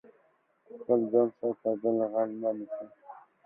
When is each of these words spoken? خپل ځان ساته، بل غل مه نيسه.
خپل 0.79 0.99
ځان 1.11 1.27
ساته، 1.37 1.71
بل 1.81 1.95
غل 2.11 2.31
مه 2.41 2.49
نيسه. 2.57 2.83